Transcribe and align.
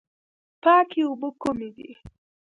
پاکې 0.63 1.01
اوبه 1.07 1.29
کومې 1.41 1.69
دي؟ 1.75 1.91